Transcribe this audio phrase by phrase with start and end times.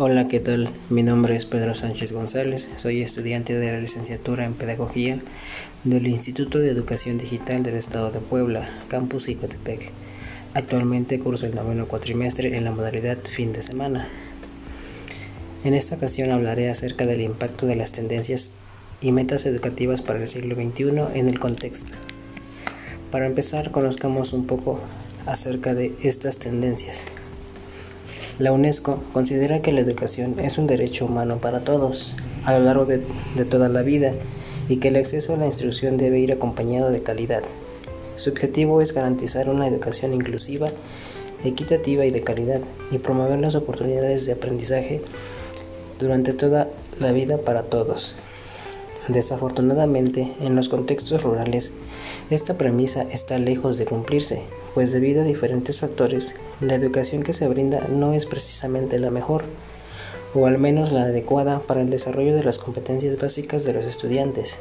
[0.00, 0.70] Hola, ¿qué tal?
[0.90, 5.20] Mi nombre es Pedro Sánchez González, soy estudiante de la licenciatura en Pedagogía
[5.82, 9.90] del Instituto de Educación Digital del Estado de Puebla, Campus Icotepec.
[10.54, 14.06] Actualmente curso el noveno cuatrimestre en la modalidad fin de semana.
[15.64, 18.52] En esta ocasión hablaré acerca del impacto de las tendencias
[19.00, 21.94] y metas educativas para el siglo XXI en el contexto.
[23.10, 24.80] Para empezar, conozcamos un poco
[25.26, 27.04] acerca de estas tendencias.
[28.38, 32.84] La UNESCO considera que la educación es un derecho humano para todos a lo largo
[32.86, 32.98] de,
[33.50, 34.12] toda la vida
[34.68, 37.42] y que el acceso a la instrucción debe ir acompañado de calidad.
[38.14, 40.68] Su objetivo es garantizar una educación inclusiva,
[41.42, 42.60] equitativa y de calidad
[42.92, 45.02] y promover las oportunidades de aprendizaje
[45.98, 46.68] durante toda
[47.00, 48.14] la vida para todos.
[49.08, 51.72] Desafortunadamente, en los contextos rurales,
[52.28, 54.42] esta premisa está lejos de cumplirse,
[54.74, 59.44] pues debido a diferentes factores, la educación que se brinda no es precisamente la mejor,
[60.34, 64.58] o al menos la adecuada para el desarrollo de las competencias básicas de los estudiantes.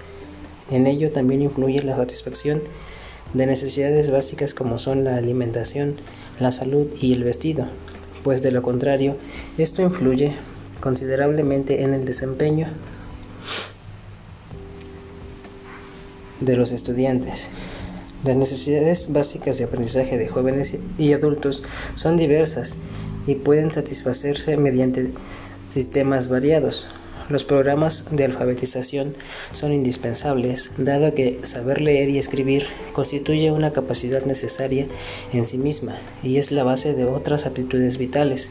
[0.72, 2.62] En ello también influye la satisfacción
[3.34, 5.98] de necesidades básicas como son la alimentación,
[6.40, 7.66] la salud y el vestido,
[8.24, 9.18] pues de lo contrario,
[9.58, 10.38] esto influye
[10.80, 12.68] considerablemente en el desempeño
[16.40, 17.48] de los estudiantes.
[18.24, 21.64] Las necesidades básicas de aprendizaje de jóvenes y adultos
[21.96, 22.76] son diversas
[23.28, 25.12] y pueden satisfacerse mediante
[25.70, 26.88] sistemas variados.
[27.30, 29.16] Los programas de alfabetización
[29.52, 34.88] son indispensables, dado que saber leer y escribir constituye una capacidad necesaria
[35.34, 38.50] en sí misma y es la base de otras aptitudes vitales.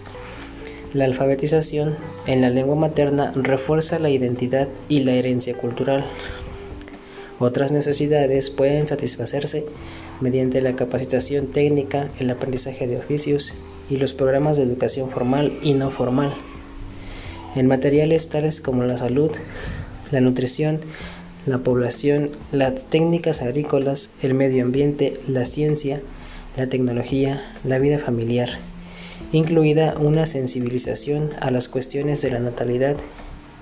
[0.93, 6.05] La alfabetización en la lengua materna refuerza la identidad y la herencia cultural,
[7.39, 9.65] otras necesidades pueden satisfacerse
[10.21, 13.55] mediante la capacitación técnica, el aprendizaje de oficios
[13.91, 16.33] y los programas de educación formal y no formal.
[17.55, 19.31] En materiales tales como la salud,
[20.11, 20.81] la nutrición,
[21.47, 26.03] la población, las técnicas agrícolas, el medio ambiente, la ciencia,
[26.57, 28.59] la tecnología, la vida familiar,
[29.33, 32.97] incluida una sensibilización a las cuestiones de la natalidad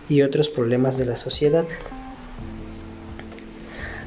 [0.08, 1.64] y otros problemas de la sociedad.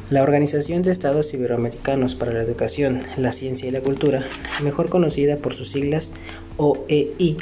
[0.10, 4.24] La Organización de Estados Iberoamericanos para la Educación, la Ciencia y la Cultura,
[4.64, 6.14] mejor conocida por sus siglas
[6.56, 7.36] OEI,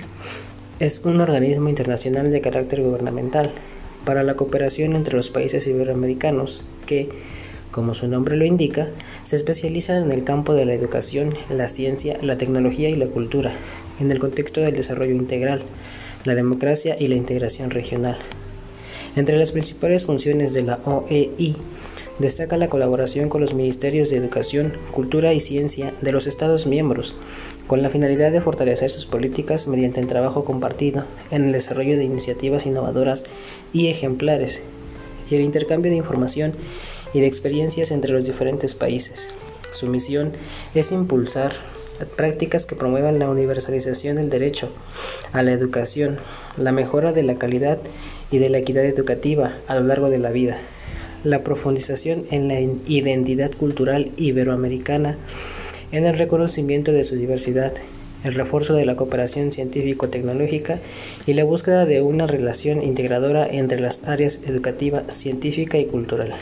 [0.79, 3.51] es un organismo internacional de carácter gubernamental
[4.03, 7.09] para la cooperación entre los países iberoamericanos que,
[7.69, 8.89] como su nombre lo indica,
[9.21, 13.53] se especializa en el campo de la educación, la ciencia, la tecnología y la cultura,
[13.99, 15.61] en el contexto del desarrollo integral,
[16.23, 18.17] la democracia y la integración regional.
[19.15, 21.55] Entre las principales funciones de la OEI
[22.17, 27.13] Destaca la colaboración con los Ministerios de Educación, Cultura y Ciencia de los Estados miembros,
[27.67, 32.05] con la finalidad de fortalecer sus políticas mediante el trabajo compartido en el desarrollo de
[32.05, 33.25] iniciativas innovadoras
[33.73, 34.61] y ejemplares,
[35.29, 36.55] y el intercambio de información
[37.13, 39.27] y de experiencias entre los diferentes países.
[39.73, 40.31] Su misión
[40.73, 41.51] es impulsar
[42.15, 44.69] prácticas que promuevan la universalización del derecho
[45.33, 46.19] a la educación,
[46.55, 47.79] la mejora de la calidad
[48.31, 50.61] y de la equidad educativa a lo largo de la vida
[51.25, 55.17] la profundización en la identidad cultural iberoamericana,
[55.91, 57.73] en el reconocimiento de su diversidad,
[58.23, 60.79] el refuerzo de la cooperación científico-tecnológica
[61.25, 66.33] y la búsqueda de una relación integradora entre las áreas educativa, científica y cultural.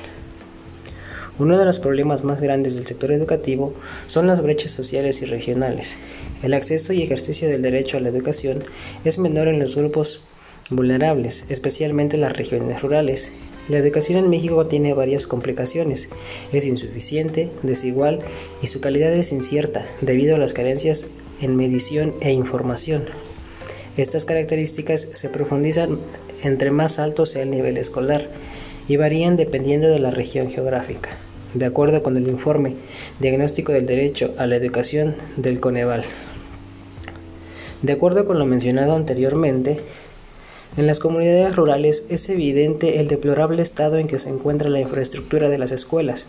[1.40, 3.74] Uno de los problemas más grandes del sector educativo
[4.06, 5.98] son las brechas sociales y regionales.
[6.44, 8.64] El acceso y ejercicio del derecho a la educación
[9.04, 10.22] es menor en los grupos
[10.70, 13.32] vulnerables, especialmente en las regiones rurales,
[13.70, 16.10] la educación en México tiene varias complicaciones.
[16.52, 18.20] Es insuficiente, desigual
[18.62, 21.08] y su calidad es incierta debido a las carencias
[21.42, 23.06] en medición e información.
[23.96, 26.00] Estas características se profundizan
[26.44, 28.30] entre más alto sea el nivel escolar
[28.88, 31.12] y varían dependiendo de la región geográfica,
[31.54, 32.76] de acuerdo con el informe
[33.20, 36.04] Diagnóstico del Derecho a la Educación del Coneval.
[37.82, 39.80] De acuerdo con lo mencionado anteriormente,
[40.76, 45.50] en las comunidades rurales es evidente el deplorable estado en que se encuentra la infraestructura
[45.50, 46.28] de las escuelas,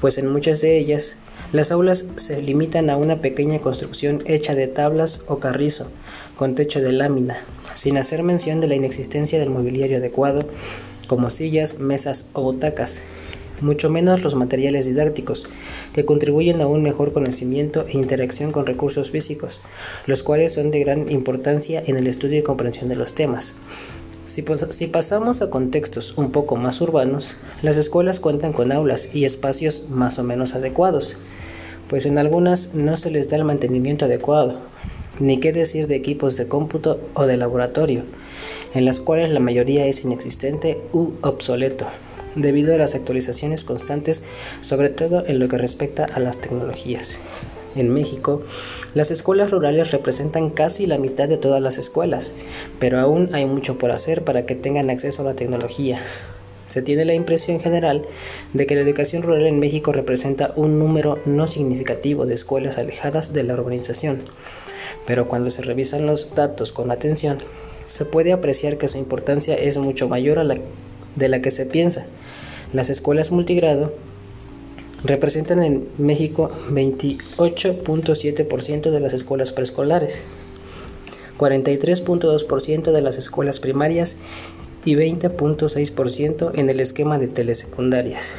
[0.00, 1.16] pues en muchas de ellas
[1.52, 5.90] las aulas se limitan a una pequeña construcción hecha de tablas o carrizo,
[6.36, 7.38] con techo de lámina,
[7.74, 10.42] sin hacer mención de la inexistencia del mobiliario adecuado,
[11.08, 13.02] como sillas, mesas o butacas,
[13.60, 15.46] mucho menos los materiales didácticos,
[15.92, 19.60] que contribuyen a un mejor conocimiento e interacción con recursos físicos,
[20.06, 23.56] los cuales son de gran importancia en el estudio y comprensión de los temas.
[24.26, 29.90] Si, pasamos a contextos un poco más urbanos, las escuelas cuentan con aulas y espacios
[29.90, 31.16] más o menos adecuados,
[31.88, 34.60] pues en algunas no se les da el mantenimiento adecuado,
[35.18, 38.04] ni qué decir de equipos de cómputo o de laboratorio,
[38.72, 41.86] en las cuales la mayoría es inexistente u obsoleto,
[42.34, 44.24] debido a las actualizaciones constantes,
[44.60, 47.18] sobre todo en lo que respecta a las tecnologías.
[47.76, 48.42] En México,
[48.94, 52.32] las escuelas rurales representan casi la mitad de todas las escuelas,
[52.80, 56.02] pero aún hay mucho por hacer para que tengan acceso a la tecnología.
[56.66, 58.02] Se tiene la impresión general
[58.54, 63.32] de que la educación rural en México representa un número no significativo de escuelas alejadas
[63.32, 64.22] de la urbanización,
[65.06, 67.38] pero cuando se revisan los datos con atención,
[67.86, 70.58] se puede apreciar que su importancia es mucho mayor a la
[71.16, 72.06] de la que se piensa.
[72.72, 73.92] Las escuelas multigrado
[75.04, 80.22] representan en México 28.7% de las escuelas preescolares,
[81.38, 84.16] 43.2% de las escuelas primarias
[84.84, 88.32] y 20.6% en el esquema de telesecundarias.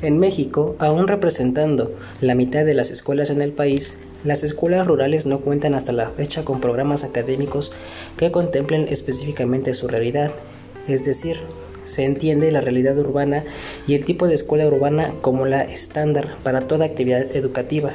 [0.00, 1.90] En México, aún representando
[2.20, 6.10] la mitad de las escuelas en el país, las escuelas rurales no cuentan hasta la
[6.10, 7.72] fecha con programas académicos
[8.16, 10.32] que contemplen específicamente su realidad,
[10.88, 11.38] es decir,
[11.84, 13.44] se entiende la realidad urbana
[13.86, 17.92] y el tipo de escuela urbana como la estándar para toda actividad educativa.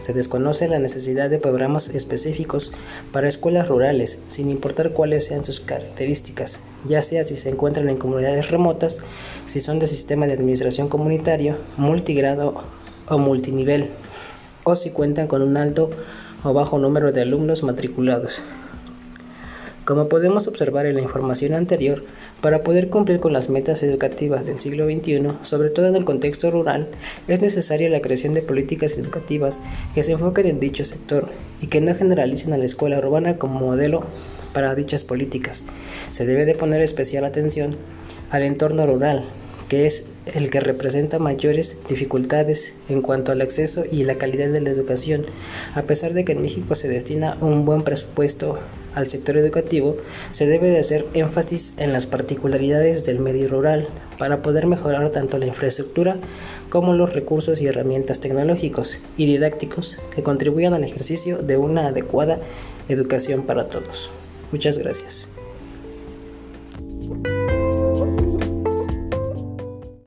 [0.00, 2.72] Se desconoce la necesidad de programas específicos
[3.12, 7.96] para escuelas rurales, sin importar cuáles sean sus características, ya sea si se encuentran en
[7.96, 8.98] comunidades remotas,
[9.46, 12.64] si son de sistema de administración comunitario, multigrado
[13.08, 13.90] o multinivel,
[14.64, 15.90] o si cuentan con un alto
[16.42, 18.42] o bajo número de alumnos matriculados.
[19.84, 22.04] Como podemos observar en la información anterior,
[22.40, 26.50] para poder cumplir con las metas educativas del siglo XXI, sobre todo en el contexto
[26.50, 26.88] rural,
[27.28, 29.60] es necesaria la creación de políticas educativas
[29.94, 31.28] que se enfoquen en dicho sector
[31.60, 34.04] y que no generalicen a la escuela urbana como modelo
[34.54, 35.66] para dichas políticas.
[36.10, 37.76] Se debe de poner especial atención
[38.30, 39.24] al entorno rural,
[39.68, 44.60] que es el que representa mayores dificultades en cuanto al acceso y la calidad de
[44.60, 45.26] la educación.
[45.74, 48.58] A pesar de que en México se destina un buen presupuesto
[48.94, 49.96] al sector educativo,
[50.30, 53.88] se debe de hacer énfasis en las particularidades del medio rural
[54.18, 56.16] para poder mejorar tanto la infraestructura
[56.70, 62.40] como los recursos y herramientas tecnológicos y didácticos que contribuyan al ejercicio de una adecuada
[62.88, 64.10] educación para todos.
[64.52, 65.28] Muchas gracias.